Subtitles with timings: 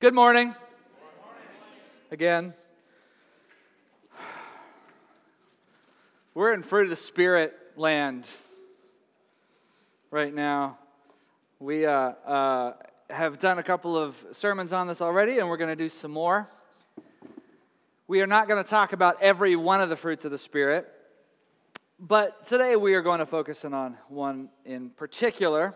[0.00, 0.54] Good morning.
[2.10, 2.54] Again.
[6.32, 8.26] We're in fruit of the Spirit land
[10.10, 10.78] right now.
[11.58, 12.72] We uh, uh,
[13.10, 16.12] have done a couple of sermons on this already, and we're going to do some
[16.12, 16.48] more.
[18.08, 20.90] We are not going to talk about every one of the fruits of the Spirit,
[21.98, 25.74] but today we are going to focus in on one in particular.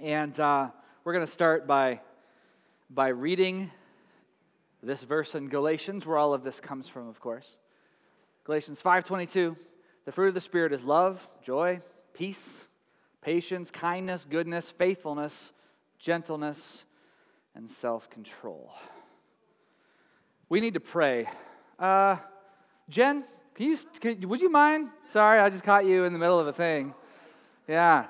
[0.00, 0.70] And uh,
[1.04, 2.00] we're going to start by
[2.90, 3.70] by reading
[4.82, 7.56] this verse in Galatians, where all of this comes from, of course.
[8.44, 9.56] Galatians 5:22,
[10.04, 11.80] the fruit of the spirit is love, joy,
[12.14, 12.64] peace,
[13.20, 15.52] patience, kindness, goodness, faithfulness,
[15.98, 16.84] gentleness,
[17.54, 18.72] and self-control.
[20.48, 21.28] We need to pray.
[21.78, 22.16] Uh,
[22.88, 24.88] Jen, can you, can, would you mind?
[25.10, 26.94] Sorry, I just caught you in the middle of a thing.
[27.68, 28.06] Yeah.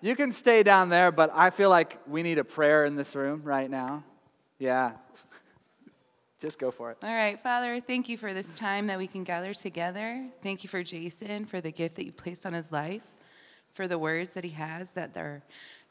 [0.00, 3.14] You can stay down there, but I feel like we need a prayer in this
[3.14, 4.04] room right now.
[4.62, 4.92] Yeah.
[6.40, 6.98] Just go for it.
[7.02, 10.24] All right, Father, thank you for this time that we can gather together.
[10.40, 13.02] Thank you for Jason, for the gift that you placed on his life,
[13.72, 15.42] for the words that he has, that they're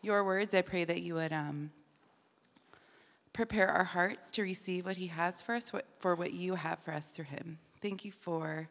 [0.02, 0.54] your words.
[0.54, 1.70] I pray that you would um,
[3.34, 5.70] prepare our hearts to receive what he has for us,
[6.00, 7.58] for what you have for us through him.
[7.82, 8.70] Thank you for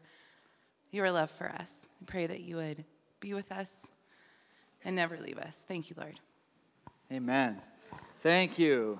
[0.92, 1.86] your love for us.
[2.00, 2.86] I pray that you would
[3.20, 3.86] be with us
[4.82, 5.62] and never leave us.
[5.68, 6.18] Thank you, Lord.
[7.12, 7.60] Amen.
[8.22, 8.98] Thank you.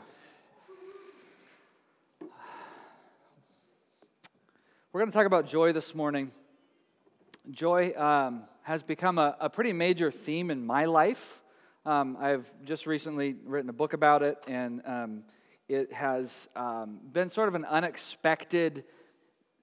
[4.93, 6.33] We're going to talk about joy this morning.
[7.53, 11.41] Joy um, has become a, a, pretty major theme in my life.
[11.87, 15.23] Um, I've just recently written a book about it, and um,
[15.69, 18.83] it has um, been sort of an unexpected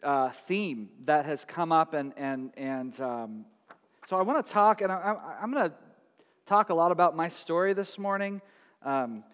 [0.02, 1.94] uh, theme that has come up.
[1.94, 3.45] And, and, and um,
[4.06, 5.75] so I want to talk, and I, am going to
[6.45, 8.41] talk a lot about my story this morning.
[8.81, 9.25] Um,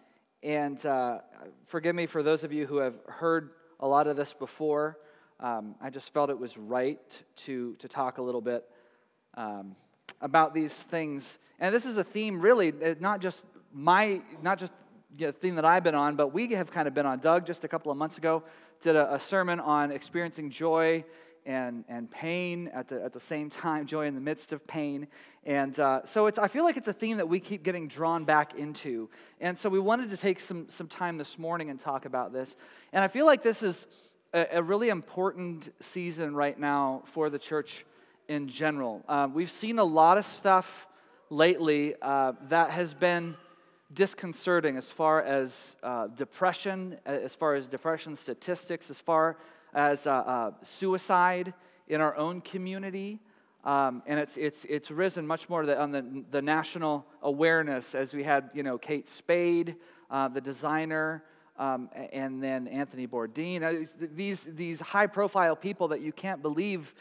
[0.42, 1.20] and uh,
[1.68, 4.98] forgive me for those of you who have heard a lot of this before
[5.44, 8.64] um, I just felt it was right to, to talk a little bit
[9.36, 9.76] um,
[10.22, 11.38] about these things.
[11.60, 14.72] And this is a theme, really, not just my, not just
[15.18, 17.20] the theme that I've been on, but we have kind of been on.
[17.20, 18.42] Doug, just a couple of months ago,
[18.80, 21.04] did a, a sermon on experiencing joy
[21.46, 25.08] and, and pain at the, at the same time, joy in the midst of pain.
[25.44, 28.24] And uh, so it's, I feel like it's a theme that we keep getting drawn
[28.24, 29.10] back into.
[29.42, 32.56] And so we wanted to take some, some time this morning and talk about this.
[32.94, 33.88] And I feel like this is
[34.34, 37.86] a, a really important season right now for the church
[38.28, 39.04] in general.
[39.08, 40.88] Uh, we've seen a lot of stuff
[41.30, 43.36] lately uh, that has been
[43.94, 49.38] disconcerting as far as uh, depression, as far as depression statistics, as far
[49.74, 51.54] as uh, uh, suicide
[51.88, 53.20] in our own community.
[53.64, 58.24] Um, and it's, it's, it's risen much more on the, the national awareness as we
[58.24, 59.76] had, you know, Kate Spade,
[60.10, 61.24] uh, the designer,
[61.58, 63.64] um, and then Anthony Bourdain.
[63.64, 66.94] Uh, these, these high profile people that you can't believe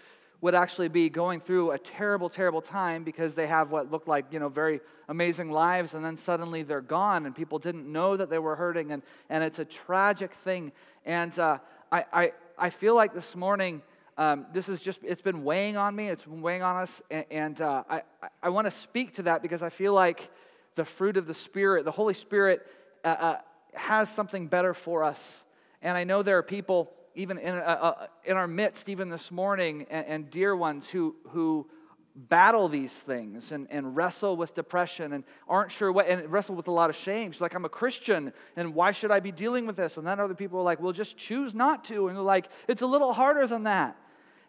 [0.43, 4.27] would actually be going through a terrible, terrible time because they have what looked like,
[4.33, 8.29] you know, very amazing lives, and then suddenly they're gone, and people didn't know that
[8.29, 10.73] they were hurting, and, and it's a tragic thing.
[11.07, 11.59] And uh,
[11.93, 13.83] I, I, I feel like this morning,
[14.19, 17.25] um, this is just, it's been weighing on me, it's been weighing on us, and,
[17.31, 18.03] and uh, I,
[18.43, 20.29] I want to speak to that because I feel like
[20.75, 22.67] the fruit of the Spirit, the Holy Spirit,
[23.05, 23.39] uh, uh
[23.75, 25.44] has something better for us.
[25.81, 29.31] And I know there are people, even in, uh, uh, in our midst, even this
[29.31, 31.69] morning, and, and, dear ones who, who
[32.15, 36.69] battle these things and, and wrestle with depression and aren't sure what, and wrestle with
[36.69, 37.33] a lot of shame.
[37.33, 39.97] She's like, I'm a Christian, and why should I be dealing with this?
[39.97, 42.09] And then other people are like, well, just choose not to.
[42.09, 43.97] And they're like, it's a little harder than that.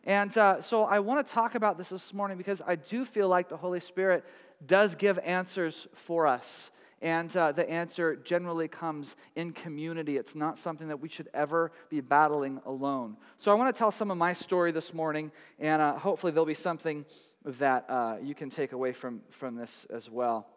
[0.04, 3.30] And uh, so I want to talk about this this morning because I do feel
[3.30, 4.26] like the Holy Spirit
[4.66, 6.72] does give answers for us.
[7.04, 10.16] And uh, the answer generally comes in community.
[10.16, 13.18] It's not something that we should ever be battling alone.
[13.36, 16.46] So I want to tell some of my story this morning, and uh, hopefully there'll
[16.46, 17.04] be something
[17.44, 20.48] that uh, you can take away from, from this as well.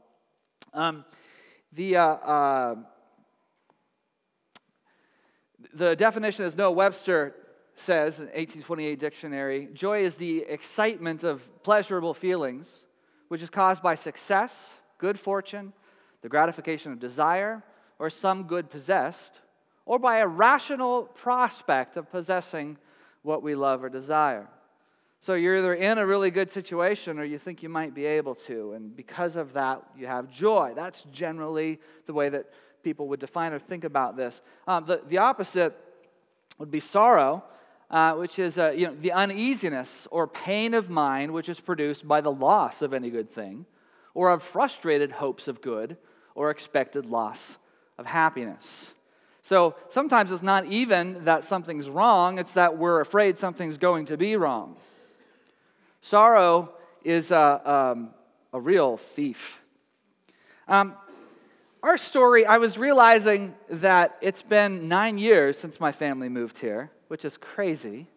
[0.73, 1.05] Um,
[1.73, 2.75] the, uh, uh,
[5.75, 7.35] the definition, as Noah Webster
[7.75, 12.87] says in 1828 dictionary, joy is the excitement of pleasurable feelings,
[13.27, 15.73] which is caused by success, good fortune,
[16.27, 17.63] the gratification of desire,
[18.01, 19.41] or some good possessed,
[19.85, 22.77] or by a rational prospect of possessing
[23.23, 24.49] what we love or desire.
[25.21, 28.35] So you're either in a really good situation or you think you might be able
[28.47, 30.73] to, and because of that, you have joy.
[30.75, 32.47] That's generally the way that
[32.83, 34.43] people would define or think about this.
[34.67, 35.79] Um, the, the opposite
[36.59, 37.45] would be sorrow,
[37.89, 42.09] uh, which is uh, you know, the uneasiness or pain of mind which is produced
[42.09, 43.65] by the loss of any good thing
[44.17, 45.97] or of frustrated hopes of good
[46.37, 47.57] or expected loss
[47.99, 48.93] of happiness.
[49.43, 54.17] So sometimes it's not even that something's wrong, it's that we're afraid something's going to
[54.17, 54.77] be wrong.
[56.01, 56.73] Sorrow
[57.03, 58.11] is a, um,
[58.53, 59.61] a real thief.
[60.69, 60.95] Um,
[61.83, 66.91] our story, I was realizing that it's been nine years since my family moved here,
[67.09, 68.09] which is crazy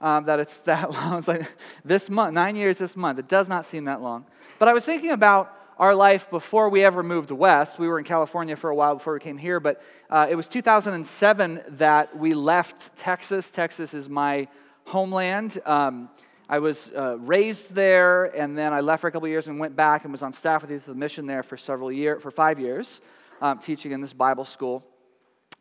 [0.00, 1.18] um, that it's that long.
[1.18, 1.50] It's like
[1.84, 3.18] this month, nine years this month.
[3.18, 4.24] It does not seem that long.
[4.58, 7.78] But I was thinking about our life before we ever moved west.
[7.78, 9.80] We were in California for a while before we came here, but
[10.10, 13.48] uh, it was 2007 that we left Texas.
[13.48, 14.46] Texas is my
[14.84, 15.58] homeland.
[15.64, 16.10] Um,
[16.50, 19.74] I was uh, raised there, and then I left for a couple years and went
[19.74, 23.00] back and was on staff with the Mission there for several years, for five years,
[23.40, 24.84] um, teaching in this Bible school.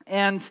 [0.06, 0.42] And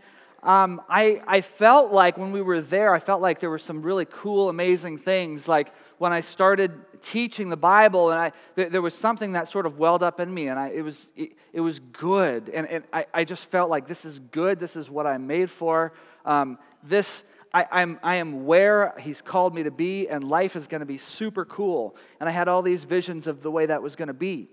[0.42, 3.82] um, I, I felt like when we were there, I felt like there were some
[3.82, 5.48] really cool, amazing things.
[5.48, 9.66] Like when I started teaching the Bible, and I, th- there was something that sort
[9.66, 12.50] of welled up in me, and I, it, was, it, it was good.
[12.50, 14.60] And, and I, I just felt like this is good.
[14.60, 15.92] This is what I'm made for.
[16.24, 20.68] Um, this, I, I'm, I am where He's called me to be, and life is
[20.68, 21.96] going to be super cool.
[22.20, 24.48] And I had all these visions of the way that was going to be.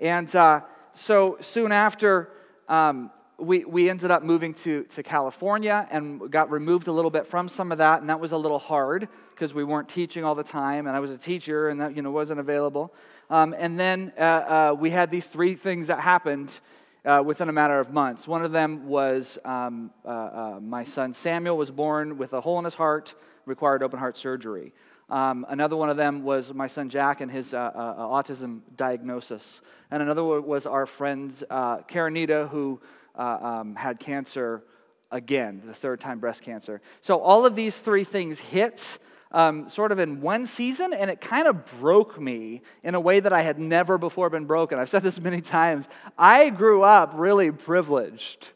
[0.00, 0.62] And uh,
[0.94, 2.30] so soon after,
[2.68, 7.26] um, we, we ended up moving to, to California and got removed a little bit
[7.26, 10.34] from some of that, and that was a little hard because we weren't teaching all
[10.34, 12.94] the time, and I was a teacher, and that you know wasn't available.
[13.28, 16.58] Um, and then uh, uh, we had these three things that happened
[17.04, 18.26] uh, within a matter of months.
[18.26, 22.58] One of them was um, uh, uh, my son Samuel was born with a hole
[22.58, 24.72] in his heart, required open heart surgery.
[25.10, 29.60] Um, another one of them was my son Jack and his uh, autism diagnosis.
[29.90, 32.80] And another was our friend Karenita, who
[33.16, 34.62] uh, um, had cancer
[35.10, 36.80] again, the third time breast cancer.
[37.00, 38.98] So all of these three things hit
[39.32, 43.20] um, sort of in one season, and it kind of broke me in a way
[43.20, 44.78] that I had never before been broken.
[44.78, 45.88] I've said this many times.
[46.16, 48.48] I grew up really privileged.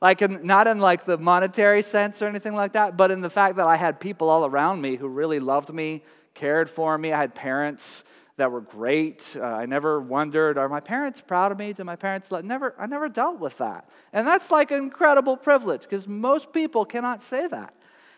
[0.00, 3.30] Like, in, not in like the monetary sense or anything like that, but in the
[3.30, 6.04] fact that I had people all around me who really loved me,
[6.34, 7.12] cared for me.
[7.12, 8.04] I had parents
[8.38, 9.36] that were great.
[9.38, 11.72] Uh, I never wondered, are my parents proud of me?
[11.72, 12.44] Do my parents let?
[12.44, 13.88] Never, I never dealt with that.
[14.12, 17.74] And that's like an incredible privilege because most people cannot say that.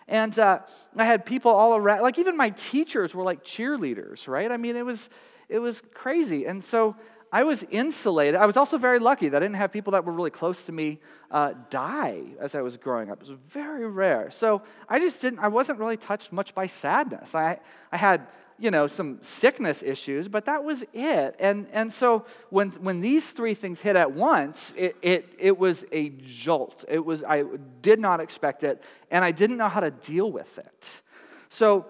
[0.07, 0.61] And uh,
[0.97, 4.51] I had people all around, like even my teachers were like cheerleaders, right?
[4.51, 5.09] I mean, it was,
[5.49, 6.45] it was crazy.
[6.47, 6.97] And so
[7.33, 8.35] I was insulated.
[8.35, 10.73] I was also very lucky that I didn't have people that were really close to
[10.73, 10.99] me
[11.31, 13.23] uh, die as I was growing up.
[13.23, 14.31] It was very rare.
[14.31, 17.35] So I just didn't, I wasn't really touched much by sadness.
[17.35, 17.61] I,
[17.93, 18.29] I had
[18.61, 21.35] you know, some sickness issues, but that was it.
[21.39, 25.85] And, and so when, when these three things hit at once, it, it, it was
[25.91, 26.85] a jolt.
[26.87, 27.45] It was, I
[27.81, 31.01] did not expect it, and I didn't know how to deal with it.
[31.49, 31.87] So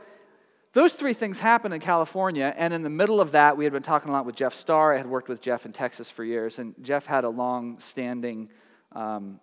[0.72, 3.82] those three things happened in California, and in the middle of that, we had been
[3.82, 4.94] talking a lot with Jeff Starr.
[4.94, 8.48] I had worked with Jeff in Texas for years, and Jeff had a long standing
[8.92, 9.40] um,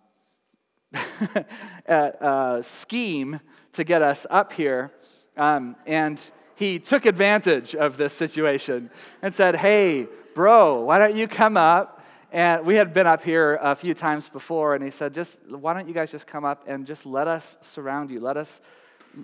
[0.95, 3.41] uh, uh, scheme
[3.73, 4.93] to get us up here.
[5.35, 8.89] Um, and he took advantage of this situation
[9.21, 12.03] and said, Hey, bro, why don't you come up?
[12.31, 15.75] And we had been up here a few times before, and he said, Just why
[15.75, 18.19] don't you guys just come up and just let us surround you?
[18.19, 18.59] Let us,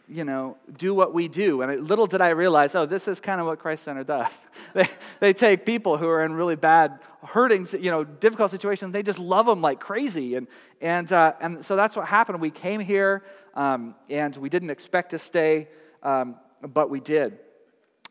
[0.08, 1.64] you know, do what we do.
[1.64, 4.40] And little did I realize, oh, this is kind of what Christ Center does.
[4.76, 4.88] they,
[5.20, 9.20] they take people who are in really bad, hurting, you know, difficult situations, they just
[9.20, 10.36] love them like crazy.
[10.36, 10.46] And,
[10.82, 12.40] and, uh, and so that's what happened.
[12.40, 13.24] We came here,
[13.56, 15.68] um, and we didn't expect to stay.
[16.04, 16.36] Um,
[16.68, 17.38] but we did.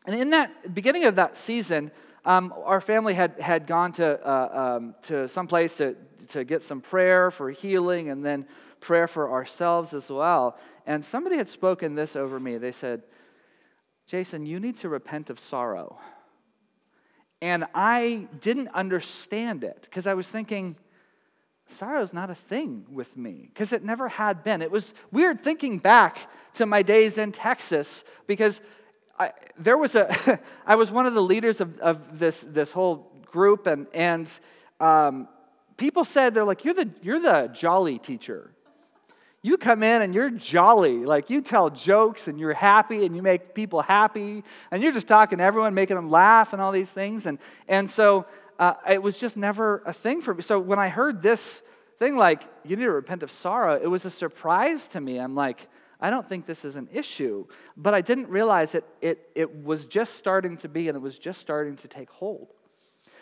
[0.05, 1.91] And in that beginning of that season,
[2.25, 5.97] um, our family had, had gone to, uh, um, to some place to,
[6.29, 8.47] to get some prayer for healing and then
[8.81, 10.57] prayer for ourselves as well.
[10.87, 12.59] And somebody had spoken this over me.
[12.59, 13.03] They said,
[14.07, 15.99] Jason, you need to repent of sorrow.
[17.41, 20.77] And I didn't understand it because I was thinking,
[21.73, 24.63] sorrow is not a thing with me because it never had been.
[24.63, 26.19] It was weird thinking back
[26.55, 28.61] to my days in Texas because
[29.19, 33.11] I, there was a, I was one of the leaders of, of this, this whole
[33.27, 34.31] group, and, and
[34.81, 35.29] um,
[35.77, 38.51] people said, they're like, you're the, you're the jolly teacher.
[39.45, 41.05] You come in and you're jolly.
[41.05, 45.09] Like you tell jokes and you're happy and you make people happy and you're just
[45.09, 47.27] talking to everyone, making them laugh and all these things.
[47.27, 48.25] And, and so
[48.59, 50.43] uh, it was just never a thing for me.
[50.43, 51.63] So when I heard this
[51.99, 55.19] thing like, you need to repent of sorrow, it was a surprise to me.
[55.19, 55.69] I'm like,
[56.01, 57.47] I don't think this is an issue.
[57.77, 61.19] But I didn't realize it, it, it was just starting to be and it was
[61.19, 62.49] just starting to take hold.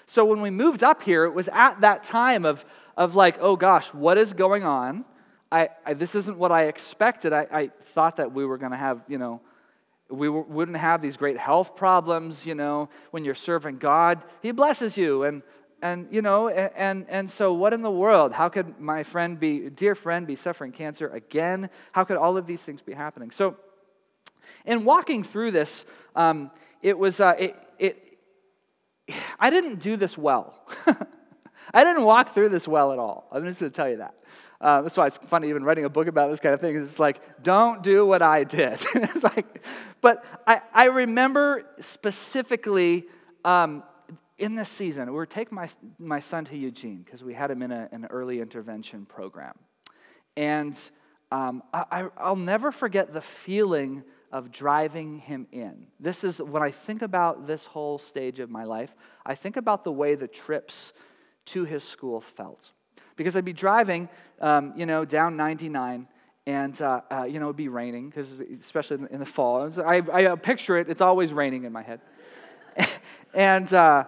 [0.06, 2.64] So when we moved up here, it was at that time of,
[2.96, 5.04] of like, oh gosh, what is going on?
[5.52, 7.32] I, I this isn't what I expected.
[7.32, 9.40] I, I thought that we were going to have, you know,
[10.10, 14.24] we wouldn't have these great health problems, you know, when you're serving God.
[14.42, 15.24] He blesses you.
[15.24, 15.42] And
[15.82, 18.32] and you know and and so what in the world?
[18.32, 21.70] How could my friend be dear friend be suffering cancer again?
[21.92, 23.30] How could all of these things be happening?
[23.30, 23.56] So
[24.64, 26.50] in walking through this um,
[26.82, 28.18] it was uh, it, it
[29.38, 30.54] i didn't do this well.
[31.72, 33.28] I didn't walk through this well at all.
[33.30, 34.14] I'm just going to tell you that
[34.60, 36.76] uh, that's why it's funny even writing a book about this kind of thing.
[36.76, 38.78] It's like, don't do what I did.
[38.94, 39.64] it's like,
[40.00, 43.06] but I, I remember specifically
[43.44, 43.82] um,
[44.38, 47.62] in this season, we were taking my, my son to Eugene because we had him
[47.62, 49.54] in a, an early intervention program.
[50.36, 50.78] And
[51.32, 54.02] um, I, I'll never forget the feeling
[54.32, 55.86] of driving him in.
[55.98, 59.84] This is when I think about this whole stage of my life, I think about
[59.84, 60.92] the way the trips
[61.46, 62.72] to his school felt.
[63.20, 64.08] Because I'd be driving,
[64.40, 66.08] um, you know, down 99,
[66.46, 69.70] and, uh, uh, you know, it'd be raining, because especially in the, in the fall.
[69.84, 72.00] I, I, picture it, it's always raining in my head.
[73.34, 74.04] and, uh,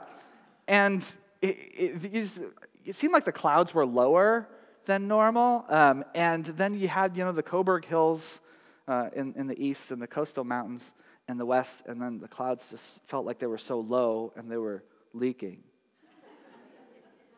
[0.67, 1.03] and
[1.43, 2.41] it, it,
[2.87, 4.49] it, seemed like the clouds were lower
[4.87, 5.67] than normal.
[5.69, 8.41] Um, and then you had, you know, the Coburg Hills
[8.89, 10.95] uh, in, in the east and the coastal mountains
[11.29, 11.83] in the west.
[11.85, 15.59] And then the clouds just felt like they were so low and they were leaking.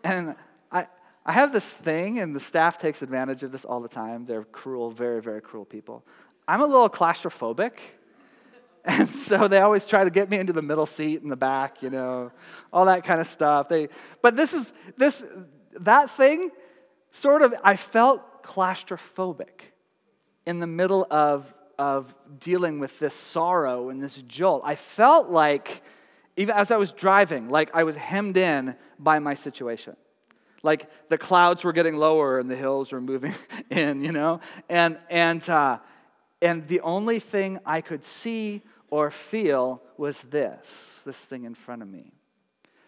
[0.04, 0.36] and
[0.70, 0.86] I,
[1.26, 4.24] I have this thing, and the staff takes advantage of this all the time.
[4.24, 6.04] They're cruel, very, very cruel people.
[6.46, 7.72] I'm a little claustrophobic.
[8.86, 11.82] And so they always try to get me into the middle seat in the back,
[11.82, 12.30] you know,
[12.70, 13.66] all that kind of stuff.
[13.66, 13.88] They,
[14.20, 15.24] but this is, this,
[15.80, 16.50] that thing
[17.10, 19.72] sort of, I felt claustrophobic
[20.44, 21.46] in the middle of,
[21.78, 24.60] of dealing with this sorrow and this jolt.
[24.66, 25.82] I felt like,
[26.36, 29.96] even as I was driving, like I was hemmed in by my situation.
[30.64, 33.34] Like the clouds were getting lower and the hills were moving
[33.70, 34.40] in, you know?
[34.68, 35.78] And, and, uh,
[36.42, 41.82] and the only thing I could see or feel was this, this thing in front
[41.82, 42.12] of me.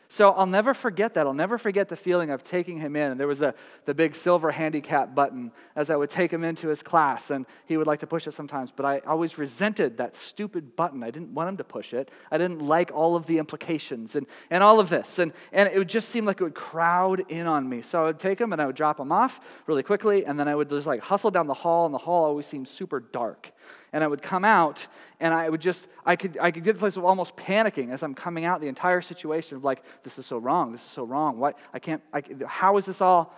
[0.08, 1.26] So I'll never forget that.
[1.26, 3.10] I'll never forget the feeling of taking him in.
[3.10, 6.68] And there was the, the big silver handicap button as I would take him into
[6.68, 7.30] his class.
[7.30, 11.02] And he would like to push it sometimes, but I always resented that stupid button.
[11.02, 12.10] I didn't want him to push it.
[12.30, 15.18] I didn't like all of the implications and, and all of this.
[15.18, 17.82] And, and it would just seem like it would crowd in on me.
[17.82, 20.24] So I would take him and I would drop him off really quickly.
[20.24, 22.68] And then I would just like hustle down the hall, and the hall always seemed
[22.68, 23.52] super dark
[23.92, 24.86] and I would come out
[25.20, 27.90] and I would just, I could, I could get to the place of almost panicking
[27.90, 30.90] as I'm coming out, the entire situation of like, this is so wrong, this is
[30.90, 33.34] so wrong, what, I can't, I, how is this all?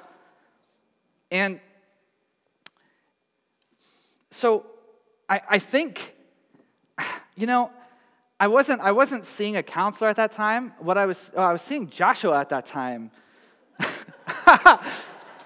[1.31, 1.61] And
[4.31, 4.67] so
[5.29, 6.15] I, I think,
[7.37, 7.71] you know,
[8.41, 10.73] I wasn't, I wasn't seeing a counselor at that time.
[10.79, 13.11] What I was, oh, I was seeing Joshua at that time.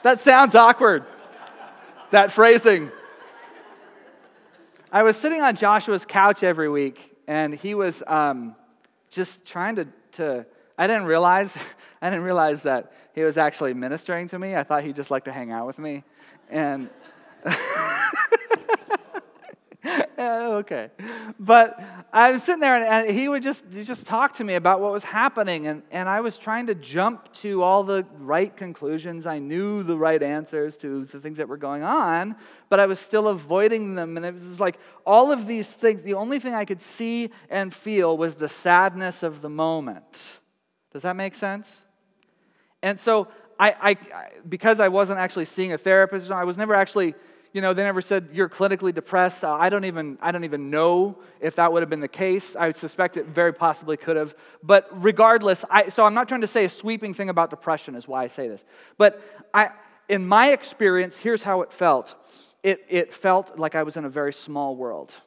[0.02, 1.04] that sounds awkward.
[2.10, 2.90] That phrasing.
[4.94, 8.54] I was sitting on Joshua's couch every week, and he was um,
[9.08, 10.44] just trying to, to.
[10.76, 11.56] I didn't realize,
[12.02, 14.54] I didn't realize that he was actually ministering to me.
[14.54, 16.04] I thought he'd just like to hang out with me,
[16.50, 16.90] and.
[20.22, 20.90] Eh, okay.
[21.38, 21.80] But
[22.12, 24.92] I was sitting there and, and, he would just, just talk to me about what
[24.92, 25.66] was happening.
[25.66, 29.26] And, and I was trying to jump to all the right conclusions.
[29.26, 32.36] I knew the right answers to the things that were going on,
[32.68, 34.16] but I was still avoiding them.
[34.16, 37.74] And it was like all of these things, the only thing I could see and
[37.74, 40.40] feel was the sadness of the moment.
[40.92, 41.82] Does that make sense?
[42.82, 47.14] And so I, I because I wasn't actually seeing a therapist, I was never actually
[47.52, 49.44] you know, they never said you're clinically depressed.
[49.44, 52.56] Uh, I don't even I don't even know if that would have been the case.
[52.56, 54.34] I suspect it very possibly could have.
[54.62, 58.08] But regardless, I, so I'm not trying to say a sweeping thing about depression is
[58.08, 58.64] why I say this.
[58.96, 59.20] But
[59.52, 59.70] I,
[60.08, 62.14] in my experience, here's how it felt.
[62.62, 65.18] It, it felt like I was in a very small world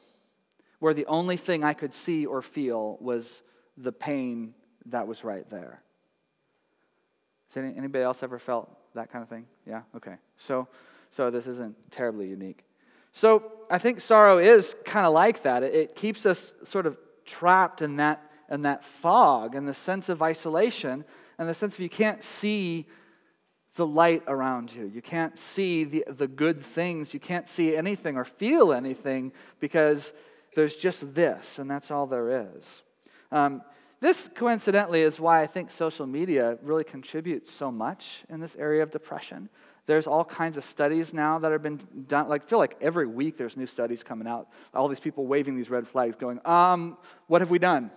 [0.78, 3.42] where the only thing I could see or feel was
[3.76, 4.54] the pain
[4.86, 5.82] that was right there.
[7.48, 9.46] Has anybody else ever felt that kind of thing?
[9.66, 9.82] Yeah?
[9.94, 10.14] Okay.
[10.36, 10.66] So,
[11.16, 12.62] so this isn't terribly unique.
[13.10, 15.62] So I think sorrow is kind of like that.
[15.62, 20.20] It, keeps us sort of trapped in that, in that fog and the sense of
[20.20, 21.06] isolation
[21.38, 22.86] and the sense of you can't see
[23.76, 24.84] the light around you.
[24.84, 27.14] You can't see the, the good things.
[27.14, 30.12] You can't see anything or feel anything because
[30.54, 32.82] there's just this, and that's all there is.
[33.32, 33.62] Um,
[34.00, 38.82] this, coincidentally, is why I think social media really contributes so much in this area
[38.82, 39.48] of depression.
[39.86, 42.28] There's all kinds of studies now that have been done.
[42.28, 44.48] Like, I feel like every week there's new studies coming out.
[44.74, 46.98] All these people waving these red flags, going, um,
[47.28, 47.90] what have we done?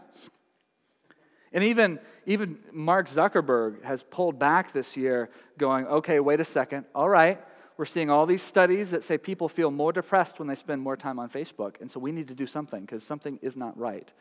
[1.52, 6.86] And even, even Mark Zuckerberg has pulled back this year, going, okay, wait a second.
[6.94, 7.42] All right,
[7.76, 10.96] we're seeing all these studies that say people feel more depressed when they spend more
[10.96, 11.82] time on Facebook.
[11.82, 14.14] And so we need to do something because something is not right.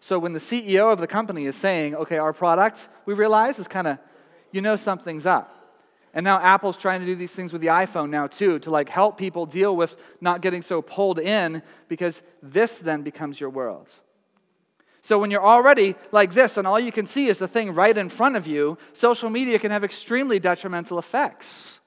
[0.00, 3.68] So when the CEO of the company is saying, okay, our product, we realize is
[3.68, 3.98] kind of
[4.50, 5.56] you know something's up.
[6.12, 8.88] And now Apple's trying to do these things with the iPhone now too to like
[8.88, 13.94] help people deal with not getting so pulled in because this then becomes your world.
[15.02, 17.96] So when you're already like this and all you can see is the thing right
[17.96, 21.80] in front of you, social media can have extremely detrimental effects.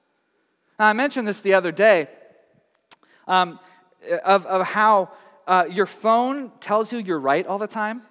[0.78, 2.08] Now, I mentioned this the other day
[3.28, 3.60] um,
[4.24, 5.10] of, of how
[5.46, 8.02] uh, your phone tells you you're right all the time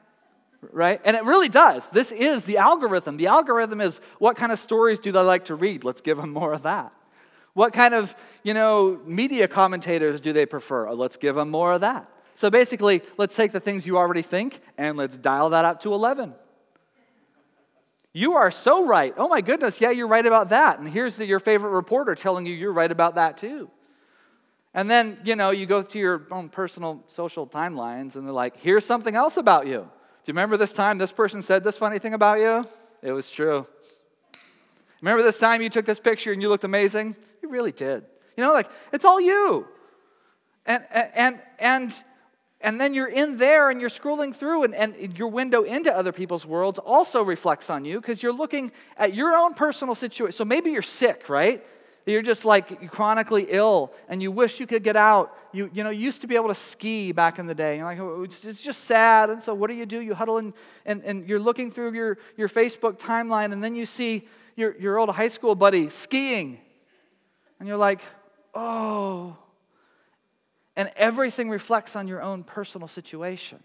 [0.71, 1.01] right?
[1.03, 1.89] And it really does.
[1.89, 3.17] This is the algorithm.
[3.17, 5.83] The algorithm is what kind of stories do they like to read?
[5.83, 6.93] Let's give them more of that.
[7.53, 10.87] What kind of, you know, media commentators do they prefer?
[10.87, 12.09] Oh, let's give them more of that.
[12.35, 15.93] So basically, let's take the things you already think and let's dial that up to
[15.93, 16.33] 11.
[18.11, 19.13] You are so right.
[19.17, 20.79] Oh my goodness, yeah, you're right about that.
[20.79, 23.69] And here's the, your favorite reporter telling you you're right about that too.
[24.73, 28.57] And then, you know, you go to your own personal social timelines and they're like,
[28.57, 29.79] here's something else about you.
[29.79, 32.63] Do you remember this time this person said this funny thing about you?
[33.01, 33.67] It was true.
[35.01, 37.15] Remember this time you took this picture and you looked amazing?
[37.41, 38.05] You really did.
[38.37, 39.67] You know, like it's all you.
[40.65, 42.03] And and and
[42.61, 46.13] and then you're in there and you're scrolling through and, and your window into other
[46.13, 50.45] people's worlds also reflects on you because you're looking at your own personal situation so
[50.45, 51.61] maybe you're sick right
[52.11, 55.37] you're just like chronically ill and you wish you could get out.
[55.53, 57.77] You, you know, you used to be able to ski back in the day.
[57.77, 59.29] You're like, oh, it's, just sad.
[59.29, 60.01] And so what do you do?
[60.01, 60.53] You huddle in,
[60.85, 64.97] and, and you're looking through your, your Facebook timeline and then you see your, your
[64.97, 66.59] old high school buddy skiing.
[67.59, 68.01] And you're like,
[68.53, 69.37] oh.
[70.75, 73.63] And everything reflects on your own personal situation.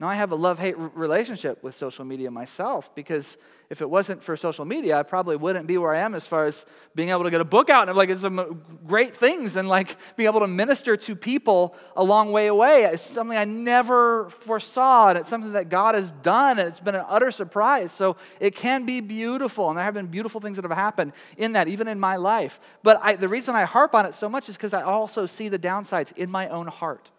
[0.00, 3.36] Now, I have a love hate relationship with social media myself because
[3.70, 6.46] if it wasn't for social media, I probably wouldn't be where I am as far
[6.46, 9.68] as being able to get a book out and like it's some great things and
[9.68, 12.84] like being able to minister to people a long way away.
[12.84, 16.96] It's something I never foresaw and it's something that God has done and it's been
[16.96, 17.92] an utter surprise.
[17.92, 21.52] So it can be beautiful and there have been beautiful things that have happened in
[21.52, 22.58] that, even in my life.
[22.82, 25.48] But I, the reason I harp on it so much is because I also see
[25.48, 27.12] the downsides in my own heart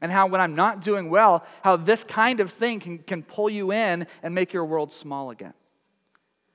[0.00, 3.50] and how when I'm not doing well, how this kind of thing can, can pull
[3.50, 5.54] you in and make your world small again.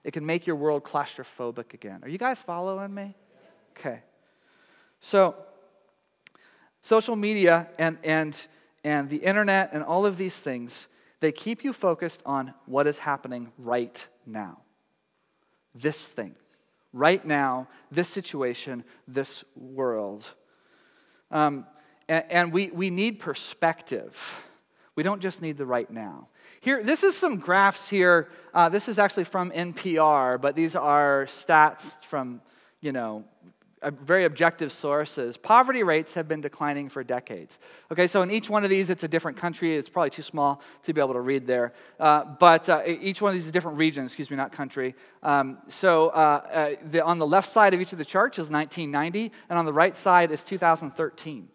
[0.04, 2.00] It can make your world claustrophobic again.
[2.04, 3.16] Are you guys following me?
[3.72, 4.02] Okay.
[5.00, 5.36] So,
[6.82, 8.48] social media and, and,
[8.84, 10.88] and the internet and all of these things,
[11.20, 14.60] they keep you focused on what is happening right now.
[15.74, 16.36] This thing.
[16.92, 20.36] Right now, this situation, this world.
[21.32, 21.66] Um,
[22.08, 24.18] and, and we, we need perspective.
[24.96, 26.28] We don't just need the right now.
[26.62, 28.30] Here, this is some graphs here.
[28.54, 32.42] Uh, this is actually from NPR, but these are stats from,
[32.80, 33.26] you know,
[33.92, 35.36] very objective sources.
[35.36, 37.60] Poverty rates have been declining for decades.
[37.92, 39.76] Okay, so in each one of these, it's a different country.
[39.76, 41.74] It's probably too small to be able to read there.
[42.00, 44.96] Uh, but uh, each one of these is a different region, excuse me, not country.
[45.22, 48.50] Um, so uh, uh the, on the left side of each of the charts is
[48.50, 51.50] 1990, and on the right side is 2013.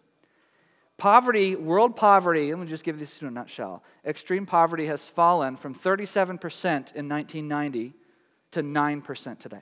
[0.99, 3.83] Poverty, world poverty, let me just give this in a nutshell.
[4.05, 6.29] Extreme poverty has fallen from 37%
[6.93, 7.93] in 1990
[8.51, 9.61] to 9% today.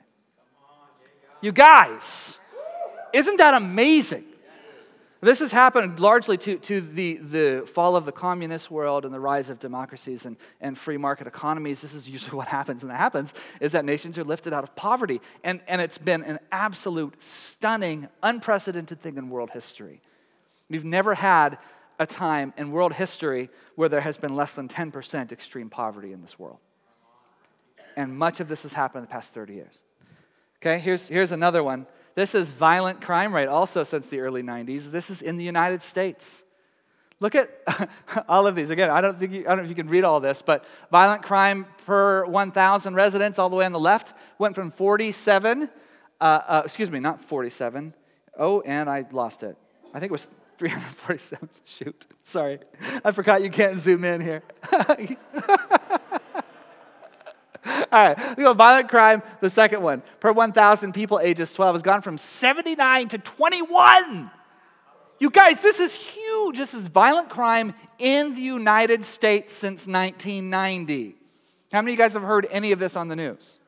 [1.40, 2.40] You guys,
[3.12, 4.24] isn't that amazing?
[5.20, 9.18] This has happened largely to, to the, the fall of the communist world and the
[9.18, 11.80] rise of democracies and, and free market economies.
[11.80, 14.74] This is usually what happens when that happens, is that nations are lifted out of
[14.76, 15.20] poverty.
[15.42, 20.02] And, and it's been an absolute, stunning, unprecedented thing in world history.
[20.68, 21.58] We've never had
[21.98, 26.22] a time in world history where there has been less than 10% extreme poverty in
[26.22, 26.58] this world.
[27.96, 29.82] And much of this has happened in the past 30 years.
[30.60, 31.86] Okay, here's, here's another one.
[32.14, 34.90] This is violent crime rate, also since the early 90s.
[34.90, 36.42] This is in the United States.
[37.20, 37.50] Look at
[38.28, 38.70] all of these.
[38.70, 40.64] Again, I don't, think you, I don't know if you can read all this, but
[40.90, 45.68] violent crime per 1,000 residents, all the way on the left, went from 47,
[46.20, 47.94] uh, uh, excuse me, not 47.
[48.38, 49.56] Oh, and I lost it.
[49.92, 50.28] I think it was
[50.58, 51.48] 347.
[51.64, 52.06] Shoot.
[52.22, 52.58] Sorry.
[53.04, 54.42] I forgot you can't zoom in here.
[57.90, 60.02] All right, we go violent crime, the second one.
[60.20, 64.30] Per 1,000 people ages 12 has gone from 79 to 21.
[65.18, 66.58] You guys, this is huge.
[66.58, 71.16] This is violent crime in the United States since 1990.
[71.72, 73.58] How many of you guys have heard any of this on the news?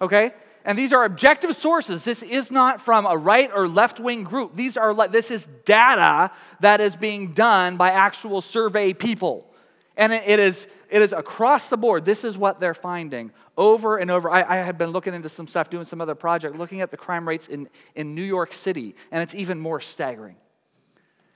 [0.00, 0.32] Okay?
[0.64, 2.04] And these are objective sources.
[2.04, 4.56] This is not from a right or left wing group.
[4.56, 9.50] These are this is data that is being done by actual survey people.
[9.96, 12.04] And it is, it is across the board.
[12.04, 14.28] This is what they're finding over and over.
[14.28, 16.96] I, I had been looking into some stuff, doing some other project, looking at the
[16.96, 20.36] crime rates in, in New York City, and it's even more staggering.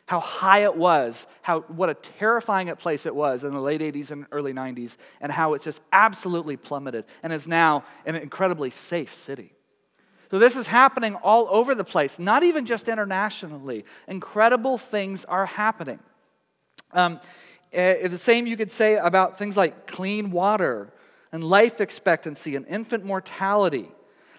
[0.08, 4.10] How high it was, how, what a terrifying place it was in the late 80s
[4.10, 9.12] and early 90s, and how it's just absolutely plummeted and is now an incredibly safe
[9.12, 9.52] city.
[10.30, 13.84] So, this is happening all over the place, not even just internationally.
[14.06, 15.98] Incredible things are happening.
[16.92, 17.20] Um,
[17.76, 20.90] uh, the same you could say about things like clean water
[21.32, 23.90] and life expectancy and infant mortality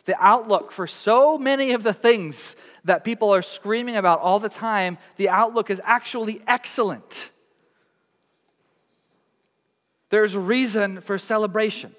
[0.05, 4.49] the outlook for so many of the things that people are screaming about all the
[4.49, 7.31] time, the outlook is actually excellent.
[10.09, 11.93] There's reason for celebration.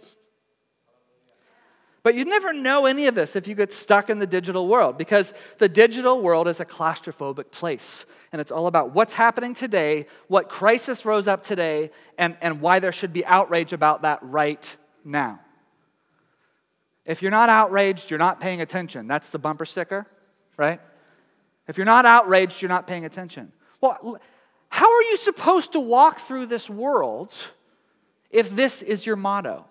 [2.02, 4.96] But you'd never know any of this if you get stuck in the digital world
[4.96, 8.06] because the digital world is a claustrophobic place.
[8.32, 12.78] And it's all about what's happening today, what crisis rose up today, and, and why
[12.78, 15.40] there should be outrage about that right now.
[17.04, 19.06] If you're not outraged, you're not paying attention.
[19.06, 20.06] That's the bumper sticker,
[20.56, 20.80] right?
[21.66, 23.52] If you're not outraged, you're not paying attention.
[23.80, 24.18] Well,
[24.68, 27.34] how are you supposed to walk through this world
[28.30, 29.64] if this is your motto?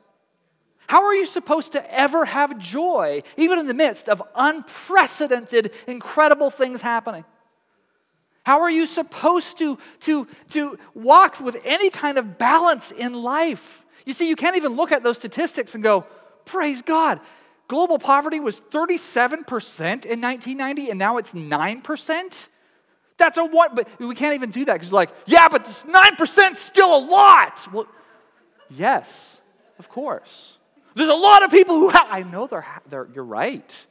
[0.87, 6.49] How are you supposed to ever have joy, even in the midst of unprecedented, incredible
[6.49, 7.25] things happening?
[8.43, 13.85] How are you supposed to, to, to walk with any kind of balance in life?
[14.05, 16.07] You see, you can't even look at those statistics and go,
[16.51, 17.19] Praise God.
[17.67, 19.29] Global poverty was 37%
[20.05, 22.47] in 1990, and now it's 9%.
[23.17, 23.75] That's a what?
[23.75, 27.67] But we can't even do that because, like, yeah, but 9% is still a lot.
[27.71, 27.87] Well,
[28.71, 29.39] yes,
[29.77, 30.57] of course.
[30.95, 33.87] There's a lot of people who, ha- I know they're, they're, you're right.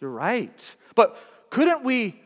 [0.00, 0.76] You're right.
[0.94, 1.18] But
[1.50, 2.20] couldn't we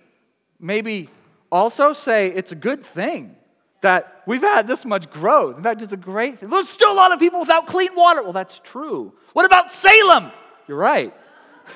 [0.59, 1.09] maybe
[1.51, 3.35] also say it's a good thing
[3.81, 5.57] that we've had this much growth.
[5.57, 6.51] In fact, it's a great thing.
[6.51, 8.23] There's still a lot of people without clean water.
[8.23, 9.13] Well, that's true.
[9.33, 10.31] What about Salem?
[10.69, 11.15] You're right.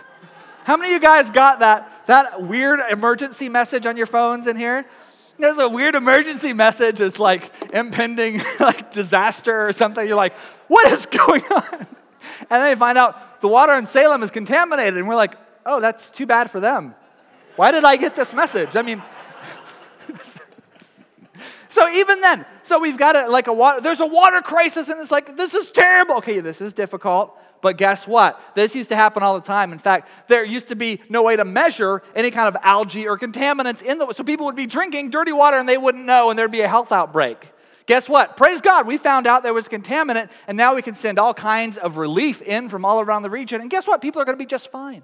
[0.64, 4.56] How many of you guys got that, that weird emergency message on your phones in
[4.56, 4.84] here?
[5.38, 7.00] There's a weird emergency message.
[7.00, 10.06] It's like impending like disaster or something.
[10.06, 10.36] You're like,
[10.68, 11.86] what is going on?
[12.50, 14.98] And then you find out the water in Salem is contaminated.
[14.98, 15.36] And we're like,
[15.66, 16.94] oh, that's too bad for them.
[17.56, 18.76] Why did I get this message?
[18.76, 19.02] I mean,
[21.74, 25.00] So even then, so we've got a, like a water, there's a water crisis and
[25.00, 26.18] it's like, this is terrible.
[26.18, 27.36] Okay, this is difficult.
[27.62, 28.40] But guess what?
[28.54, 29.72] This used to happen all the time.
[29.72, 33.18] In fact, there used to be no way to measure any kind of algae or
[33.18, 36.38] contaminants in the so people would be drinking dirty water and they wouldn't know and
[36.38, 37.50] there'd be a health outbreak.
[37.86, 38.36] Guess what?
[38.36, 41.76] Praise God, we found out there was contaminant and now we can send all kinds
[41.76, 43.60] of relief in from all around the region.
[43.60, 44.00] And guess what?
[44.00, 45.02] People are going to be just fine.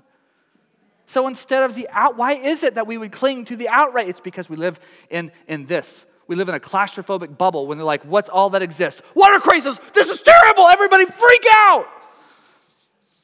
[1.07, 4.09] So instead of the out, why is it that we would cling to the outright?
[4.09, 4.79] It's because we live
[5.11, 8.63] in, in this we live in a claustrophobic bubble when they're like, what's all that
[8.63, 9.03] exists?
[9.17, 9.81] Water crisis!
[9.93, 10.69] This is terrible!
[10.69, 11.87] Everybody freak out!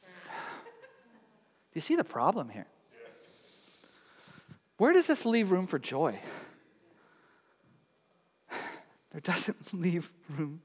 [0.03, 2.67] Do you see the problem here?
[4.75, 6.19] Where does this leave room for joy?
[9.13, 10.61] There doesn't leave room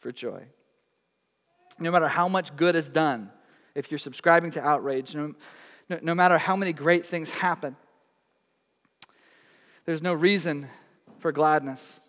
[0.00, 0.42] for joy.
[1.78, 3.30] No matter how much good is done,
[3.74, 5.32] if you're subscribing to outrage, no,
[5.88, 7.74] no, no matter how many great things happen,
[9.86, 10.68] there's no reason
[11.24, 12.02] for gladness.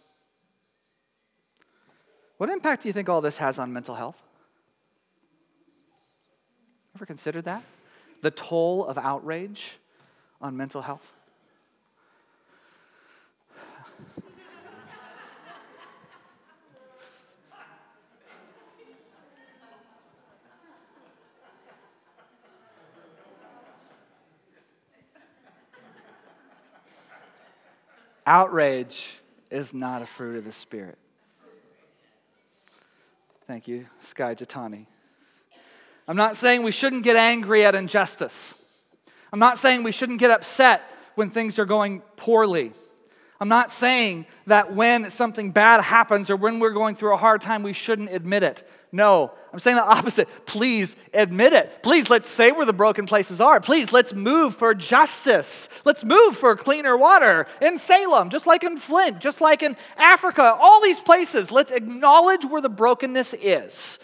[2.35, 4.17] What impact do you think all this has on mental health?
[6.97, 7.63] Ever considered that?
[8.23, 9.77] The toll of outrage
[10.41, 11.13] on mental health?
[28.25, 29.07] Outrage
[29.51, 30.97] is not a fruit of the Spirit.
[33.47, 34.87] Thank you, Sky Jatani.
[36.07, 38.57] I'm not saying we shouldn't get angry at injustice.
[39.31, 40.81] I'm not saying we shouldn't get upset
[41.15, 42.71] when things are going poorly.
[43.39, 47.41] I'm not saying that when something bad happens or when we're going through a hard
[47.41, 48.67] time, we shouldn't admit it.
[48.93, 50.29] No, I'm saying the opposite.
[50.45, 51.83] Please admit it.
[51.83, 53.59] Please let's say where the broken places are.
[53.59, 55.67] Please let's move for justice.
[55.83, 60.55] Let's move for cleaner water in Salem, just like in Flint, just like in Africa,
[60.57, 61.51] all these places.
[61.51, 63.99] Let's acknowledge where the brokenness is.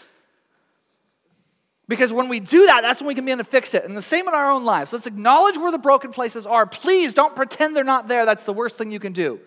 [1.88, 3.84] Because when we do that, that's when we can begin to fix it.
[3.84, 4.92] And the same in our own lives.
[4.92, 6.64] Let's acknowledge where the broken places are.
[6.64, 8.24] Please don't pretend they're not there.
[8.24, 9.40] That's the worst thing you can do.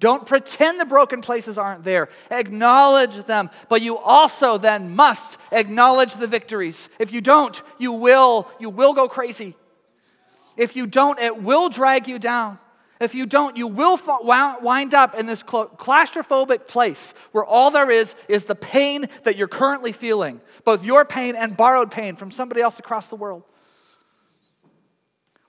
[0.00, 2.08] Don't pretend the broken places aren't there.
[2.30, 3.50] Acknowledge them.
[3.68, 6.88] But you also then must acknowledge the victories.
[6.98, 9.54] If you don't, you will you will go crazy.
[10.56, 12.58] If you don't, it will drag you down.
[13.04, 14.00] If you don't, you will
[14.62, 19.46] wind up in this claustrophobic place where all there is is the pain that you're
[19.46, 23.42] currently feeling, both your pain and borrowed pain from somebody else across the world.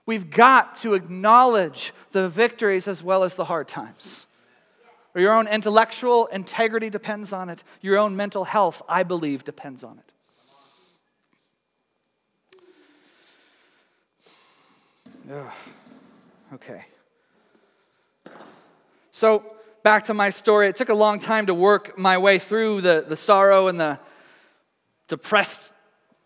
[0.04, 4.26] We've got to acknowledge the victories as well as the hard times.
[5.14, 7.64] Your own intellectual integrity depends on it.
[7.80, 10.12] Your own mental health, I believe, depends on it.
[15.32, 15.52] Ugh.
[16.54, 16.84] Okay.
[19.16, 19.46] So,
[19.82, 20.68] back to my story.
[20.68, 23.98] It took a long time to work my way through the, the sorrow and the
[25.08, 25.72] depressed.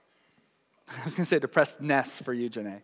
[0.88, 2.80] I was going to say depressed ness for you, Janae.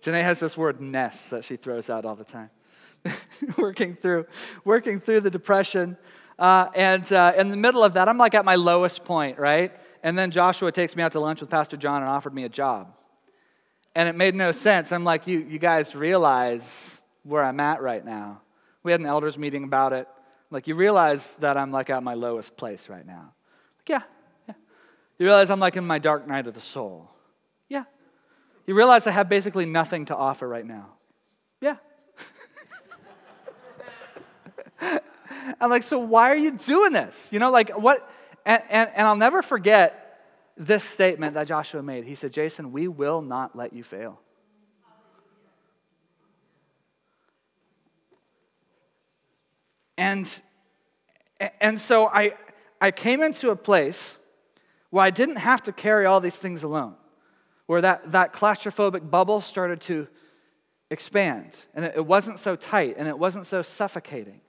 [0.00, 2.48] Janae has this word ness that she throws out all the time.
[3.58, 4.24] working through,
[4.64, 5.98] working through the depression.
[6.38, 9.72] Uh, and uh, in the middle of that, I'm like at my lowest point, right?
[10.02, 12.48] And then Joshua takes me out to lunch with Pastor John and offered me a
[12.48, 12.94] job.
[13.94, 14.90] And it made no sense.
[14.90, 18.40] I'm like, you, you guys realize where I'm at right now.
[18.82, 20.08] We had an elders meeting about it.
[20.50, 23.32] Like, you realize that I'm like at my lowest place right now.
[23.78, 24.02] Like, yeah,
[24.48, 24.54] yeah.
[25.18, 27.10] You realize I'm like in my dark night of the soul.
[27.68, 27.84] Yeah.
[28.66, 30.86] You realize I have basically nothing to offer right now.
[31.60, 31.76] Yeah.
[35.60, 37.32] I'm like, so why are you doing this?
[37.32, 38.10] You know, like what?
[38.44, 40.10] And, and, and I'll never forget
[40.56, 42.04] this statement that Joshua made.
[42.04, 44.20] He said, Jason, we will not let you fail.
[50.00, 50.42] And,
[51.60, 52.32] and so I,
[52.80, 54.16] I came into a place
[54.88, 56.94] where I didn't have to carry all these things alone,
[57.66, 60.08] where that, that claustrophobic bubble started to
[60.90, 64.40] expand, and it, it wasn't so tight, and it wasn't so suffocating.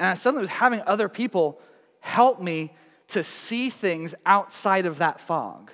[0.00, 1.60] And I suddenly was having other people
[2.00, 2.74] help me
[3.08, 5.70] to see things outside of that fog.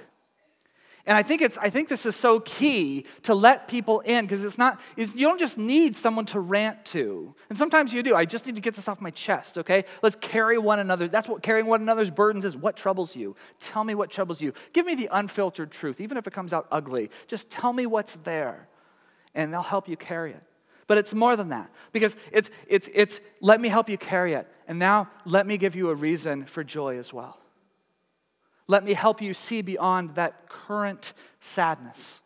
[1.07, 4.43] And I think, it's, I think this is so key to let people in because
[4.43, 7.33] it's not, it's, you don't just need someone to rant to.
[7.49, 8.17] And sometimes you do.
[8.17, 9.85] I just need to get this off my chest, okay?
[10.03, 11.07] Let's carry one another.
[11.07, 12.57] That's what carrying one another's burdens is.
[12.57, 13.37] What troubles you?
[13.61, 14.53] Tell me what troubles you.
[14.73, 17.11] Give me the unfiltered truth, even if it comes out ugly.
[17.29, 18.67] Just tell me what's there,
[19.33, 20.43] and they'll help you carry it.
[20.89, 24.49] But it's more than that because it's, it's, it's let me help you carry it.
[24.67, 27.39] And now let me give you a reason for joy as well.
[28.69, 32.21] Let me help you see beyond that current sadness.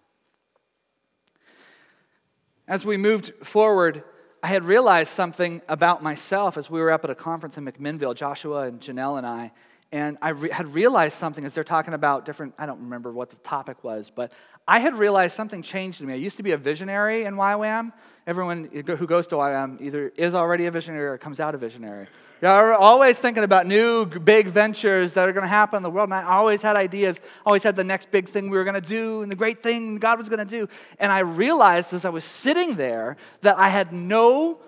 [2.67, 4.05] As we moved forward,
[4.43, 8.15] I had realized something about myself as we were up at a conference in McMinnville,
[8.15, 9.53] Joshua and Janelle and I.
[9.93, 13.31] And I re- had realized something as they're talking about different, I don't remember what
[13.31, 14.33] the topic was, but
[14.71, 16.13] I had realized something changed in me.
[16.13, 17.93] I used to be a visionary in YWAM.
[18.25, 22.07] Everyone who goes to YWAM either is already a visionary or comes out a visionary.
[22.41, 26.07] You're always thinking about new big ventures that are going to happen in the world.
[26.07, 28.81] And I always had ideas, always had the next big thing we were going to
[28.81, 30.69] do and the great thing God was going to do.
[31.01, 34.61] And I realized as I was sitting there that I had no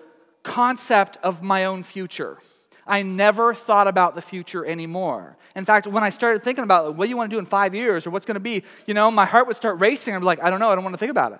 [0.43, 2.39] concept of my own future.
[2.85, 5.37] I never thought about the future anymore.
[5.55, 7.73] In fact, when I started thinking about what do you want to do in five
[7.73, 10.15] years or what's going to be, you know, my heart would start racing.
[10.15, 11.39] I'd be like, I don't know, I don't want to think about it.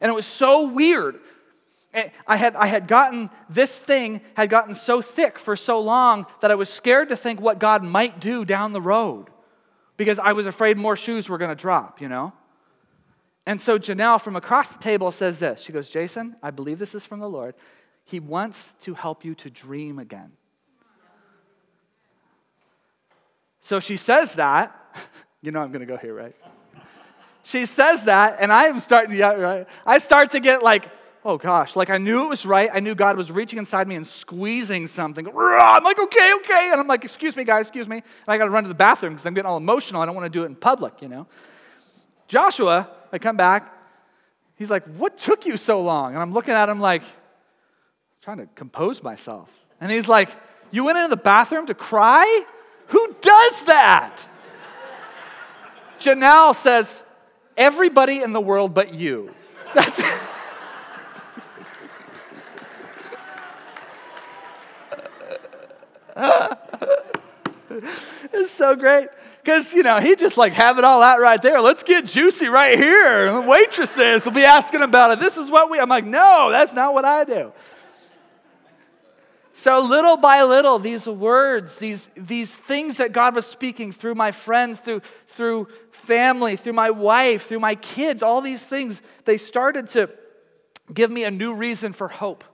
[0.00, 1.18] And it was so weird
[2.26, 6.50] I had, I had gotten, this thing had gotten so thick for so long that
[6.50, 9.28] I was scared to think what God might do down the road
[9.96, 12.32] because I was afraid more shoes were going to drop, you know?
[13.46, 16.94] And so Janelle from across the table says this She goes, Jason, I believe this
[16.94, 17.54] is from the Lord.
[18.04, 20.32] He wants to help you to dream again.
[23.68, 24.74] So she says that.
[25.40, 26.34] You know I'm going to go here, right?
[27.44, 29.68] She says that, and I am starting to, right?
[29.86, 30.90] I start to get like
[31.24, 32.70] oh gosh, like I knew it was right.
[32.72, 35.28] I knew God was reaching inside me and squeezing something.
[35.28, 36.70] I'm like, okay, okay.
[36.72, 37.96] And I'm like, excuse me, guys, excuse me.
[37.98, 40.02] And I got to run to the bathroom because I'm getting all emotional.
[40.02, 41.26] I don't want to do it in public, you know.
[42.26, 43.72] Joshua, I come back.
[44.56, 46.14] He's like, what took you so long?
[46.14, 47.02] And I'm looking at him like,
[48.22, 49.50] trying to compose myself.
[49.80, 50.30] And he's like,
[50.70, 52.44] you went into the bathroom to cry?
[52.88, 54.28] Who does that?
[56.00, 57.02] Janelle says,
[57.56, 59.34] everybody in the world but you.
[59.74, 60.20] That's it.
[68.32, 69.08] it's so great.
[69.42, 71.60] Because, you know, he just like have it all out right there.
[71.60, 73.40] Let's get juicy right here.
[73.40, 75.20] Waitresses will be asking about it.
[75.20, 77.52] This is what we, I'm like, no, that's not what I do.
[79.58, 84.30] So little by little, these words, these, these things that God was speaking through my
[84.30, 89.88] friends, through, through family, through my wife, through my kids, all these things, they started
[89.88, 90.10] to
[90.94, 92.44] give me a new reason for hope.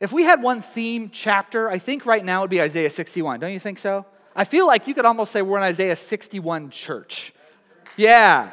[0.00, 3.38] If we had one theme chapter, I think right now it would be Isaiah 61.
[3.38, 4.04] Don't you think so?
[4.34, 7.32] I feel like you could almost say we're an Isaiah 61 church.
[7.96, 8.50] Yeah.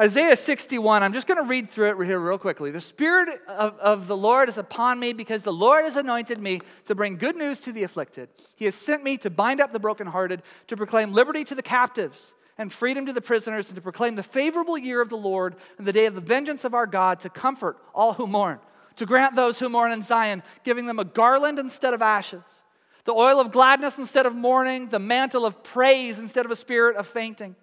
[0.00, 2.70] Isaiah 61, I'm just going to read through it here real quickly.
[2.70, 6.60] The Spirit of, of the Lord is upon me because the Lord has anointed me
[6.84, 8.28] to bring good news to the afflicted.
[8.54, 12.32] He has sent me to bind up the brokenhearted, to proclaim liberty to the captives
[12.58, 15.86] and freedom to the prisoners, and to proclaim the favorable year of the Lord and
[15.86, 18.60] the day of the vengeance of our God, to comfort all who mourn,
[18.96, 22.62] to grant those who mourn in Zion, giving them a garland instead of ashes,
[23.04, 26.96] the oil of gladness instead of mourning, the mantle of praise instead of a spirit
[26.96, 27.56] of fainting.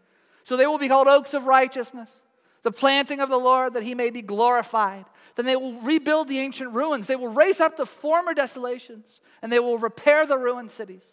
[0.44, 2.22] So they will be called oaks of righteousness,
[2.66, 5.06] the planting of the Lord, that he may be glorified.
[5.36, 7.06] Then they will rebuild the ancient ruins.
[7.06, 11.06] They will raise up the former desolations, and they will repair the ruined cities,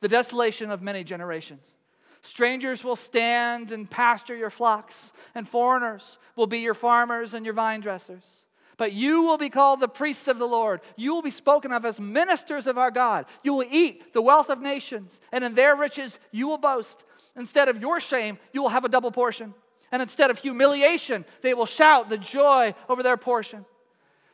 [0.00, 1.74] the desolation of many generations.
[2.22, 7.54] Strangers will stand and pasture your flocks, and foreigners will be your farmers and your
[7.54, 8.44] vine dressers.
[8.76, 10.80] But you will be called the priests of the Lord.
[10.94, 13.26] You will be spoken of as ministers of our God.
[13.42, 17.04] You will eat the wealth of nations, and in their riches you will boast.
[17.34, 19.54] Instead of your shame, you will have a double portion.
[19.94, 23.64] And instead of humiliation, they will shout the joy over their portion.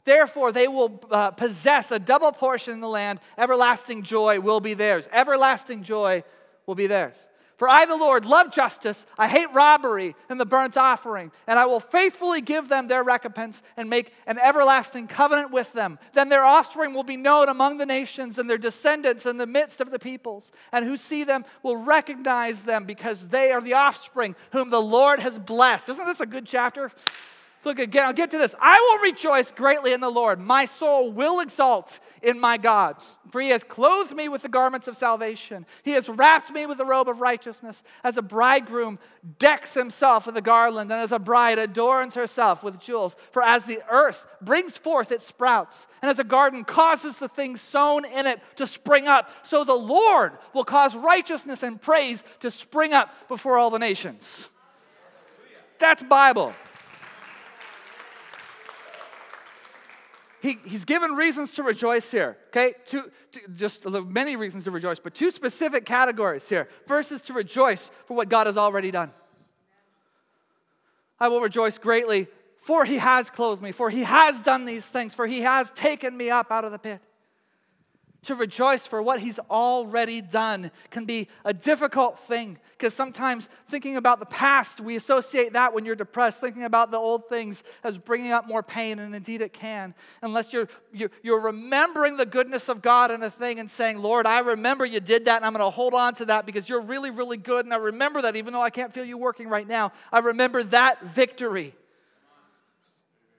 [0.06, 3.20] Therefore, they will uh, possess a double portion in the land.
[3.36, 5.06] Everlasting joy will be theirs.
[5.12, 6.24] Everlasting joy
[6.64, 7.28] will be theirs.
[7.60, 9.04] For I, the Lord, love justice.
[9.18, 11.30] I hate robbery and the burnt offering.
[11.46, 15.98] And I will faithfully give them their recompense and make an everlasting covenant with them.
[16.14, 19.82] Then their offspring will be known among the nations and their descendants in the midst
[19.82, 20.52] of the peoples.
[20.72, 25.20] And who see them will recognize them because they are the offspring whom the Lord
[25.20, 25.90] has blessed.
[25.90, 26.90] Isn't this a good chapter?
[27.62, 28.54] Look again, I'll get to this.
[28.58, 30.40] I will rejoice greatly in the Lord.
[30.40, 32.96] My soul will exult in my God.
[33.30, 35.66] For he has clothed me with the garments of salvation.
[35.82, 37.82] He has wrapped me with the robe of righteousness.
[38.02, 38.98] As a bridegroom
[39.38, 43.14] decks himself with a garland, and as a bride adorns herself with jewels.
[43.30, 47.60] For as the earth brings forth its sprouts, and as a garden causes the things
[47.60, 52.50] sown in it to spring up, so the Lord will cause righteousness and praise to
[52.50, 54.48] spring up before all the nations.
[55.78, 56.54] That's Bible.
[60.40, 62.74] He, he's given reasons to rejoice here, okay?
[62.86, 66.68] Two, two, just many reasons to rejoice, but two specific categories here.
[66.86, 69.10] First is to rejoice for what God has already done.
[71.18, 72.26] I will rejoice greatly,
[72.62, 76.16] for he has clothed me, for he has done these things, for he has taken
[76.16, 77.00] me up out of the pit.
[78.24, 83.96] To rejoice for what he's already done can be a difficult thing because sometimes thinking
[83.96, 87.98] about the past, we associate that when you're depressed, thinking about the old things as
[87.98, 89.94] bringing up more pain, and indeed it can.
[90.22, 94.26] Unless you're, you're, you're remembering the goodness of God in a thing and saying, Lord,
[94.26, 96.80] I remember you did that, and I'm going to hold on to that because you're
[96.80, 99.68] really, really good, and I remember that even though I can't feel you working right
[99.68, 99.92] now.
[100.10, 101.74] I remember that victory.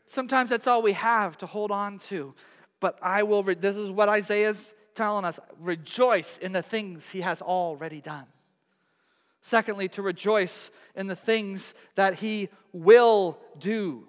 [0.06, 2.36] Sometimes that's all we have to hold on to
[2.82, 7.22] but I will, re- this is what Isaiah's telling us rejoice in the things he
[7.22, 8.26] has already done.
[9.40, 14.08] Secondly, to rejoice in the things that he will do.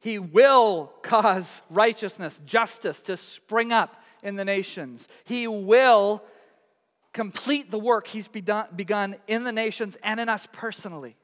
[0.00, 5.08] He will cause righteousness, justice to spring up in the nations.
[5.24, 6.22] He will
[7.12, 11.16] complete the work he's begun in the nations and in us personally.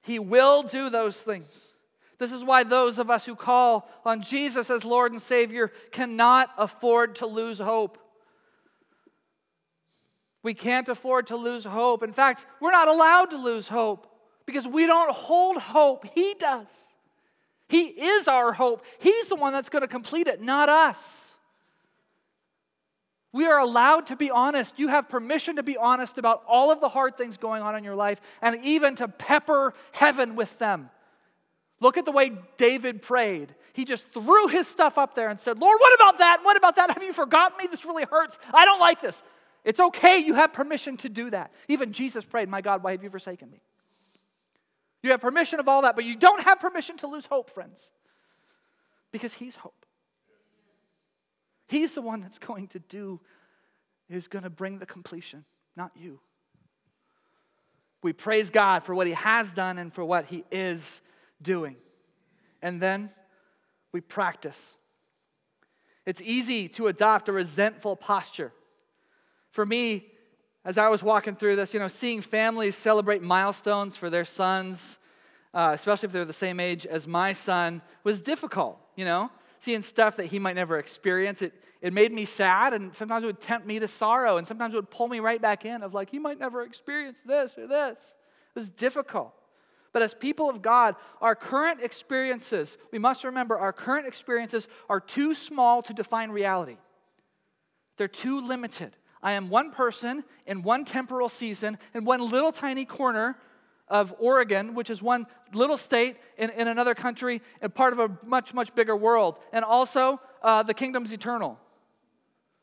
[0.00, 1.74] He will do those things.
[2.18, 6.50] This is why those of us who call on Jesus as Lord and Savior cannot
[6.58, 7.98] afford to lose hope.
[10.42, 12.02] We can't afford to lose hope.
[12.02, 14.06] In fact, we're not allowed to lose hope
[14.46, 16.06] because we don't hold hope.
[16.14, 16.86] He does.
[17.68, 18.84] He is our hope.
[18.98, 21.36] He's the one that's going to complete it, not us.
[23.30, 24.78] We are allowed to be honest.
[24.78, 27.84] You have permission to be honest about all of the hard things going on in
[27.84, 30.88] your life and even to pepper heaven with them.
[31.80, 33.54] Look at the way David prayed.
[33.72, 36.40] He just threw his stuff up there and said, Lord, what about that?
[36.42, 36.90] What about that?
[36.90, 37.68] Have you forgotten me?
[37.70, 38.38] This really hurts.
[38.52, 39.22] I don't like this.
[39.64, 40.18] It's okay.
[40.18, 41.52] You have permission to do that.
[41.68, 43.60] Even Jesus prayed, My God, why have you forsaken me?
[45.02, 47.92] You have permission of all that, but you don't have permission to lose hope, friends,
[49.12, 49.86] because He's hope.
[51.68, 53.20] He's the one that's going to do,
[54.08, 55.44] is going to bring the completion,
[55.76, 56.18] not you.
[58.02, 61.00] We praise God for what He has done and for what He is
[61.40, 61.76] doing.
[62.62, 63.10] And then
[63.92, 64.76] we practice.
[66.06, 68.52] It's easy to adopt a resentful posture.
[69.50, 70.06] For me,
[70.64, 74.98] as I was walking through this, you know, seeing families celebrate milestones for their sons,
[75.54, 79.30] uh, especially if they're the same age as my son, was difficult, you know?
[79.60, 83.26] Seeing stuff that he might never experience, it, it made me sad, and sometimes it
[83.26, 85.94] would tempt me to sorrow, and sometimes it would pull me right back in of
[85.94, 88.14] like, he might never experience this or this.
[88.54, 89.34] It was difficult.
[89.98, 95.00] But as people of God, our current experiences, we must remember our current experiences are
[95.00, 96.76] too small to define reality.
[97.96, 98.96] They're too limited.
[99.24, 103.38] I am one person in one temporal season in one little tiny corner
[103.88, 108.16] of Oregon, which is one little state in, in another country and part of a
[108.24, 109.40] much, much bigger world.
[109.52, 111.58] And also, uh, the kingdom's eternal.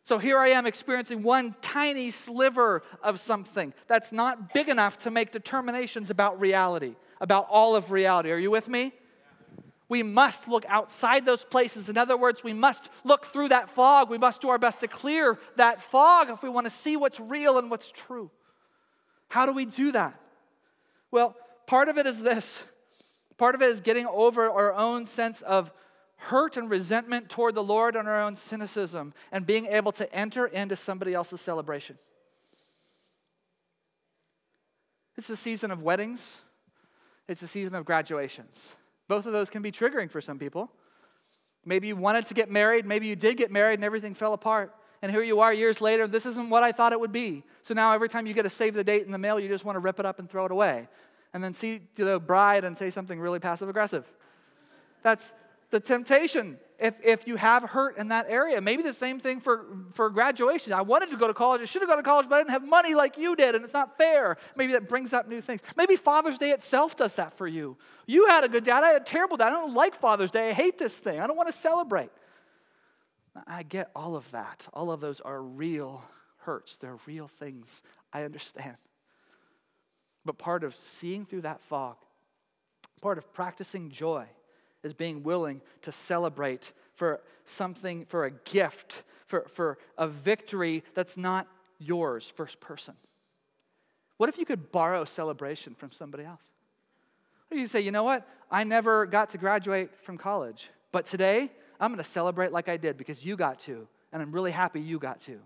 [0.04, 5.12] So here I am experiencing one tiny sliver of something that's not big enough to
[5.12, 8.32] make determinations about reality, about all of reality.
[8.32, 8.94] Are you with me?
[9.88, 11.90] We must look outside those places.
[11.90, 14.10] In other words, we must look through that fog.
[14.10, 17.20] We must do our best to clear that fog if we want to see what's
[17.20, 18.32] real and what's true.
[19.28, 20.20] How do we do that?
[21.12, 21.36] Well,
[21.68, 22.64] part of it is this
[23.38, 25.72] part of it is getting over our own sense of
[26.16, 30.48] hurt and resentment toward the Lord and our own cynicism and being able to enter
[30.48, 31.98] into somebody else's celebration.
[35.18, 36.42] It's a season of weddings,
[37.28, 38.76] it's a season of graduations.
[39.08, 40.72] Both of those can be triggering for some people.
[41.66, 44.74] Maybe you wanted to get married, maybe you did get married and everything fell apart.
[45.02, 47.44] And here you are years later, this isn't what I thought it would be.
[47.62, 49.66] So now every time you get a save the date in the mail, you just
[49.66, 50.88] want to rip it up and throw it away.
[51.34, 54.06] And then see the bride and say something really passive aggressive.
[55.04, 55.34] That's
[55.76, 58.62] the temptation if, if you have hurt in that area.
[58.62, 60.72] Maybe the same thing for, for graduation.
[60.72, 61.62] I wanted to go to college.
[61.62, 63.66] I should have gone to college, but I didn't have money like you did, and
[63.66, 64.38] it's not fair.
[64.56, 65.60] Maybe that brings up new things.
[65.76, 67.76] Maybe Father's Day itself does that for you.
[68.08, 68.86] You had a good dad.
[68.86, 69.48] I had a terrible dad.
[69.48, 70.52] I don't like Father's Day.
[70.52, 71.20] I hate this thing.
[71.20, 72.12] I don't want to celebrate.
[73.46, 74.66] I get all of that.
[74.74, 76.06] All of those are real
[76.38, 77.84] hurts, they're real things.
[78.14, 78.78] I understand.
[80.24, 81.98] But part of seeing through that fog,
[83.02, 84.28] part of practicing joy,
[84.86, 91.18] is being willing to celebrate for something, for a gift, for, for a victory that's
[91.18, 91.48] not
[91.80, 92.94] yours, first person.
[94.18, 96.50] What if you could borrow celebration from somebody else?
[97.48, 98.28] What if you say, you know what?
[98.50, 102.78] I never got to graduate from college, but today I'm going to celebrate like I
[102.78, 105.40] did because you got to, and I'm really happy you got to.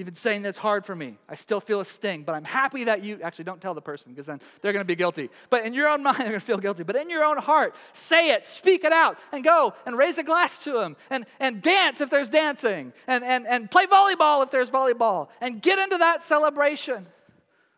[0.00, 1.18] Even saying that's hard for me.
[1.28, 4.12] I still feel a sting, but I'm happy that you actually don't tell the person
[4.12, 5.28] because then they're going to be guilty.
[5.50, 6.84] But in your own mind, they're going to feel guilty.
[6.84, 10.22] But in your own heart, say it, speak it out, and go and raise a
[10.22, 14.52] glass to them and, and dance if there's dancing and, and, and play volleyball if
[14.52, 17.04] there's volleyball and get into that celebration.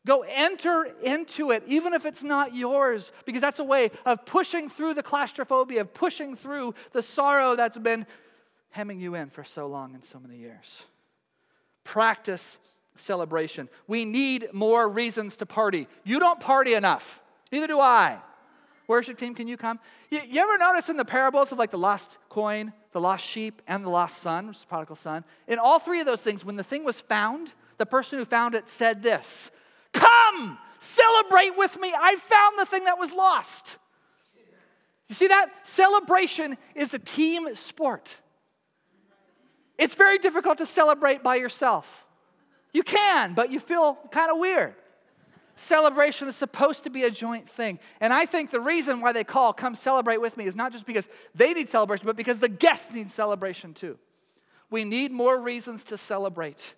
[0.07, 4.69] Go enter into it, even if it's not yours, because that's a way of pushing
[4.69, 8.07] through the claustrophobia, of pushing through the sorrow that's been
[8.71, 10.85] hemming you in for so long and so many years
[11.91, 12.57] practice
[12.95, 13.69] celebration.
[13.89, 15.89] We need more reasons to party.
[16.05, 17.21] You don't party enough,
[17.51, 18.19] neither do I.
[18.87, 19.81] Worship team, can you come?
[20.09, 23.61] You, you, ever notice in the parables of like the lost coin, the lost sheep,
[23.67, 25.25] and the lost son, which is the prodigal son?
[25.49, 28.55] In all three of those things, when the thing was found, the person who found
[28.55, 29.51] it said this
[29.93, 31.93] Come, celebrate with me.
[31.93, 33.79] I found the thing that was lost.
[35.09, 35.67] You see that?
[35.67, 38.17] Celebration is a team sport.
[39.81, 42.05] It's very difficult to celebrate by yourself.
[42.75, 44.75] You can, but you feel kind of weird.
[45.57, 47.79] Celebration is supposed to be a joint thing.
[47.99, 50.85] And I think the reason why they call come celebrate with me is not just
[50.85, 53.99] because they need celebration, but because the guests need celebration too.
[54.69, 56.75] We need more reasons to celebrate.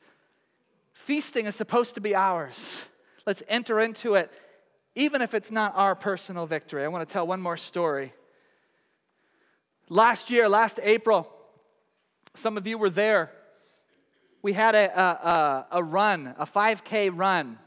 [0.92, 2.82] Feasting is supposed to be ours.
[3.26, 4.30] Let's enter into it,
[4.94, 6.84] even if it's not our personal victory.
[6.84, 8.12] I want to tell one more story.
[9.88, 11.28] Last year, last April,
[12.34, 13.30] some of you were there.
[14.42, 17.58] We had a, a, a run, a 5K run,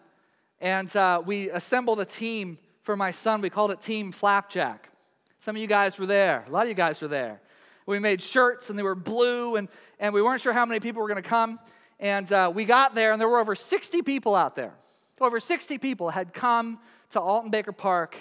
[0.59, 3.41] and uh, we assembled a team for my son.
[3.41, 4.89] We called it Team Flapjack.
[5.37, 6.43] Some of you guys were there.
[6.47, 7.39] A lot of you guys were there.
[7.85, 11.01] We made shirts, and they were blue, and, and we weren't sure how many people
[11.01, 11.59] were going to come.
[11.99, 14.73] And uh, we got there, and there were over 60 people out there.
[15.21, 16.79] Over 60 people had come
[17.11, 18.17] to Alton Baker Park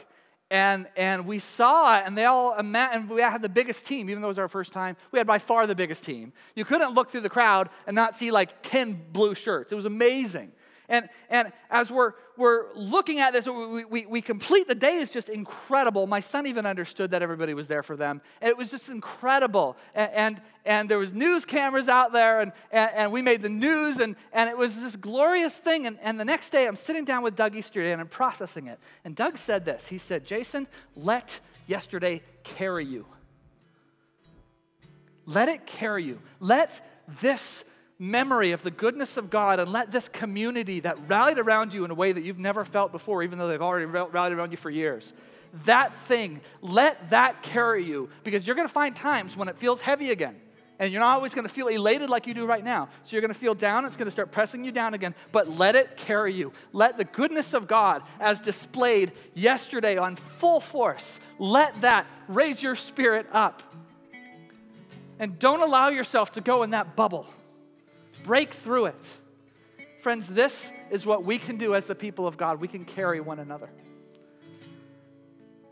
[0.55, 4.22] and, and we saw it, and they all, and we had the biggest team, even
[4.22, 4.96] though it was our first time.
[5.11, 6.32] We had by far the biggest team.
[6.55, 9.72] You couldn't look through the crowd and not see like 10 blue shirts.
[9.72, 10.52] It was amazing.
[10.89, 15.11] And, and as we're, we're looking at this, we, we, we complete the day is
[15.11, 16.07] just incredible.
[16.07, 18.20] My son even understood that everybody was there for them.
[18.41, 19.76] And it was just incredible.
[19.95, 23.49] And, and, and there was news cameras out there, and, and, and, we made the
[23.49, 25.87] news, and, and it was this glorious thing.
[25.87, 28.78] And, and the next day, I'm sitting down with Doug Easterday, and I'm processing it.
[29.05, 29.87] And Doug said this.
[29.87, 30.66] He said, Jason,
[30.97, 33.07] let yesterday carry you.
[35.26, 36.20] Let it carry you.
[36.41, 37.64] Let this
[37.99, 41.90] memory of the goodness of God and let this community that rallied around you in
[41.90, 44.70] a way that you've never felt before, even though they've already rallied around you for
[44.70, 45.14] years,
[45.64, 49.80] that thing, let that carry you because you're going to find times when it feels
[49.80, 50.36] heavy again.
[50.80, 52.88] And you're not always going to feel elated like you do right now.
[53.05, 53.84] So you're going to feel down.
[53.84, 55.14] It's going to start pressing you down again.
[55.30, 56.53] But let it carry you.
[56.72, 62.74] Let the goodness of God, as displayed yesterday on full force, let that raise your
[62.74, 63.62] spirit up.
[65.20, 67.28] And don't allow yourself to go in that bubble
[68.25, 69.09] break through it.
[70.03, 72.61] Friends, this is what we can do as the people of God.
[72.61, 73.70] We can carry one another.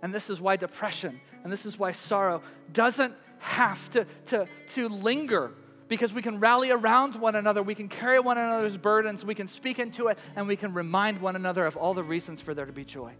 [0.00, 2.42] And this is why depression and this is why sorrow
[2.72, 5.52] doesn't have to, to, to linger
[5.88, 9.46] because we can rally around one another, we can carry one another's burdens, we can
[9.46, 12.64] speak into it, and we can remind one another of all the reasons for there
[12.64, 13.12] to be joy.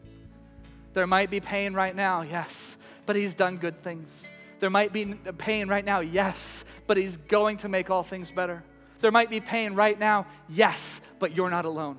[0.95, 4.27] There might be pain right now, yes, but He's done good things.
[4.59, 5.05] There might be
[5.37, 8.65] pain right now, yes, but He's going to make all things better.
[9.03, 11.99] There might be pain right now, yes, but you're not alone.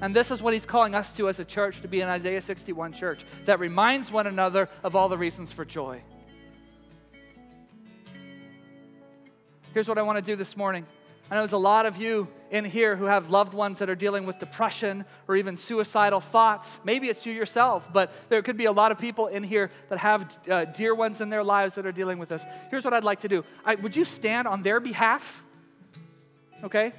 [0.00, 2.40] And this is what he's calling us to as a church to be an Isaiah
[2.40, 6.02] 61 church that reminds one another of all the reasons for joy.
[9.74, 10.86] Here's what I want to do this morning.
[11.30, 13.94] I know there's a lot of you in here who have loved ones that are
[13.94, 16.80] dealing with depression or even suicidal thoughts.
[16.82, 19.98] Maybe it's you yourself, but there could be a lot of people in here that
[19.98, 22.46] have uh, dear ones in their lives that are dealing with this.
[22.70, 25.42] Here's what I'd like to do I, Would you stand on their behalf?
[26.64, 26.92] Okay?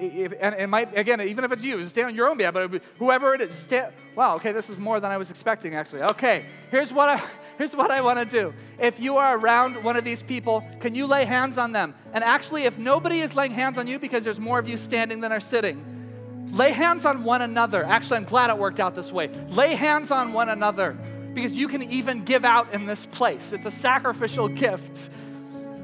[0.00, 2.82] If, and it might, again, even if it's you, stand on your own behalf, but
[2.98, 3.92] whoever it is, stand.
[4.14, 6.02] Wow, okay, this is more than I was expecting, actually.
[6.02, 7.22] Okay, here's what I,
[7.58, 8.54] here's what I want to do.
[8.78, 11.94] If you are around one of these people, can you lay hands on them?
[12.14, 15.20] And actually, if nobody is laying hands on you because there's more of you standing
[15.20, 17.84] than are sitting, lay hands on one another.
[17.84, 19.28] Actually, I'm glad it worked out this way.
[19.48, 20.96] Lay hands on one another
[21.34, 23.52] because you can even give out in this place.
[23.52, 25.10] It's a sacrificial gift.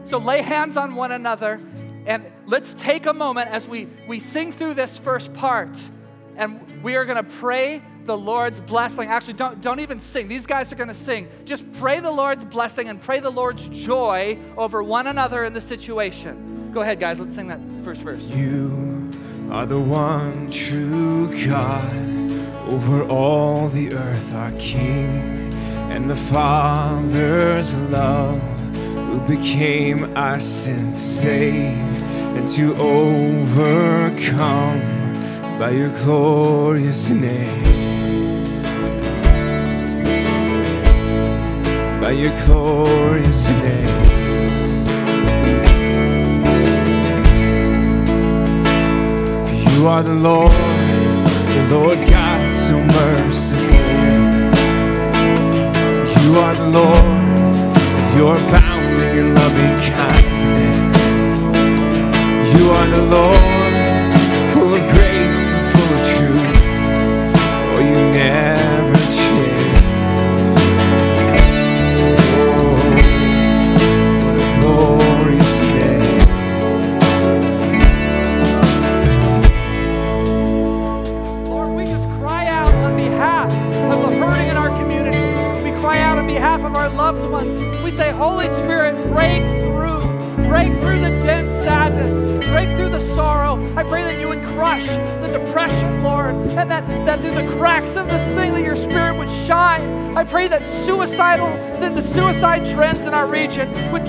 [0.09, 1.61] So lay hands on one another
[2.07, 5.79] and let's take a moment as we, we sing through this first part
[6.35, 9.11] and we are going to pray the Lord's blessing.
[9.11, 10.27] Actually, don't, don't even sing.
[10.27, 11.29] These guys are going to sing.
[11.45, 15.61] Just pray the Lord's blessing and pray the Lord's joy over one another in the
[15.61, 16.71] situation.
[16.73, 17.21] Go ahead, guys.
[17.21, 18.23] Let's sing that first verse.
[18.23, 19.11] You
[19.51, 21.93] are the one true God
[22.67, 25.53] over all the earth, our King,
[25.93, 28.58] and the Father's love
[29.19, 32.03] who became our sin to save
[32.37, 34.81] and to overcome
[35.59, 37.65] by your glorious name.
[42.01, 44.07] By your glorious name.
[49.75, 53.79] You are the Lord, the Lord God so merciful.
[56.23, 57.77] You are the Lord,
[58.17, 58.78] you're abounding
[59.19, 60.79] in loving kindness.
[62.55, 63.68] You are the Lord,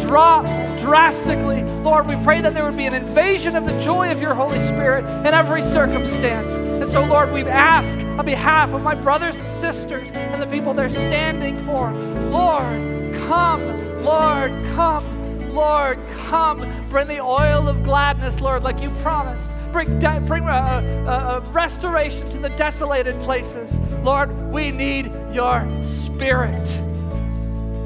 [0.10, 0.48] drop
[0.80, 1.62] drastically.
[1.84, 4.60] Lord, we pray that there would be an invasion of the joy of your Holy
[4.60, 6.58] Spirit in every circumstance.
[6.58, 10.74] And so, Lord, we ask on behalf of my brothers and sisters and the people
[10.74, 11.92] they're standing for,
[12.32, 15.54] Lord, come, Lord, come.
[15.54, 16.58] Lord, come.
[16.90, 19.54] Bring the oil of gladness, Lord, like you promised.
[19.72, 23.78] Bring, de- bring a, a, a restoration to the desolated places.
[24.04, 26.82] Lord, we need your spirit.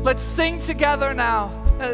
[0.04, 1.63] Let's sing together now.
[1.84, 1.90] Uh,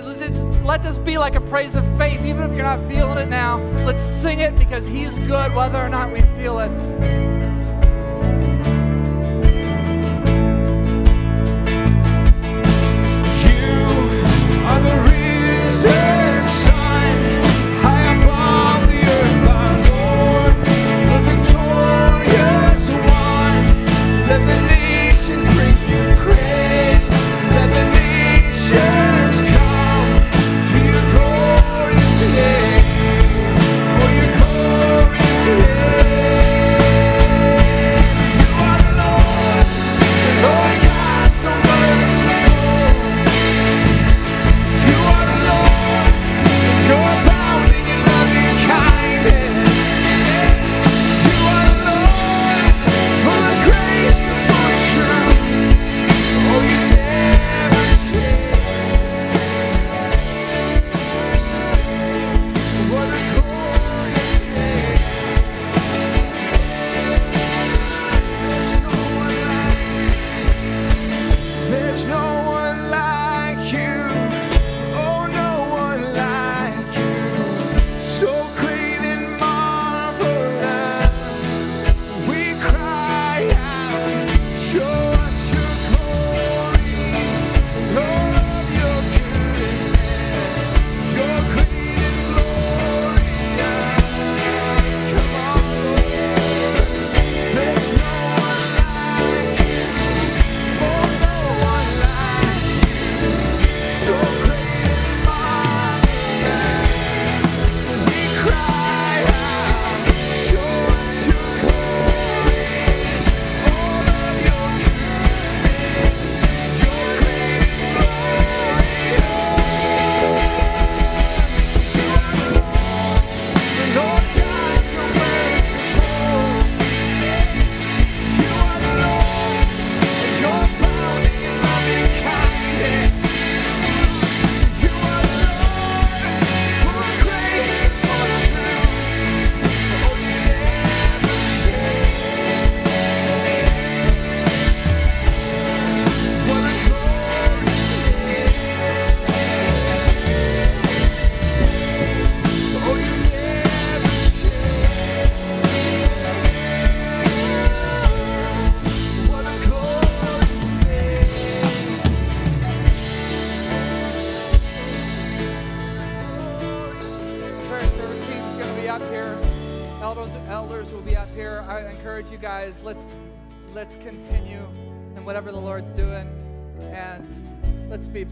[0.64, 3.58] Let this be like a praise of faith, even if you're not feeling it now.
[3.86, 7.29] Let's sing it because He's good, whether or not we feel it.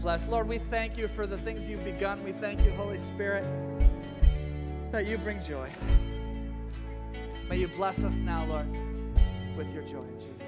[0.08, 0.30] Blessed.
[0.30, 2.24] Lord, we thank you for the things you've begun.
[2.24, 3.44] We thank you, Holy Spirit,
[4.90, 5.68] that you bring joy.
[7.50, 8.66] May you bless us now, Lord,
[9.54, 10.47] with your joy Jesus'